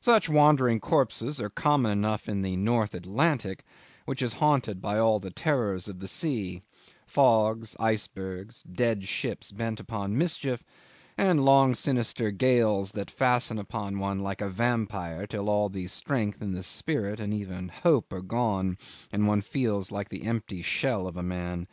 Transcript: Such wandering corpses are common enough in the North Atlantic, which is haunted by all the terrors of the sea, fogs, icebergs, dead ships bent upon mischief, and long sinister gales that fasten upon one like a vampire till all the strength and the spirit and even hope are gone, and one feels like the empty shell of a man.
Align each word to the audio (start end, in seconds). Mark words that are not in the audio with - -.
Such 0.00 0.26
wandering 0.30 0.80
corpses 0.80 1.38
are 1.38 1.50
common 1.50 1.90
enough 1.92 2.30
in 2.30 2.40
the 2.40 2.56
North 2.56 2.94
Atlantic, 2.94 3.62
which 4.06 4.22
is 4.22 4.32
haunted 4.40 4.80
by 4.80 4.98
all 4.98 5.20
the 5.20 5.30
terrors 5.30 5.86
of 5.86 5.98
the 6.00 6.08
sea, 6.08 6.62
fogs, 7.06 7.76
icebergs, 7.78 8.62
dead 8.62 9.06
ships 9.06 9.52
bent 9.52 9.78
upon 9.78 10.16
mischief, 10.16 10.64
and 11.18 11.44
long 11.44 11.74
sinister 11.74 12.30
gales 12.30 12.92
that 12.92 13.10
fasten 13.10 13.58
upon 13.58 13.98
one 13.98 14.20
like 14.20 14.40
a 14.40 14.48
vampire 14.48 15.26
till 15.26 15.46
all 15.50 15.68
the 15.68 15.86
strength 15.88 16.40
and 16.40 16.56
the 16.56 16.62
spirit 16.62 17.20
and 17.20 17.34
even 17.34 17.68
hope 17.68 18.14
are 18.14 18.22
gone, 18.22 18.78
and 19.12 19.28
one 19.28 19.42
feels 19.42 19.92
like 19.92 20.08
the 20.08 20.24
empty 20.24 20.62
shell 20.62 21.06
of 21.06 21.18
a 21.18 21.22
man. 21.22 21.66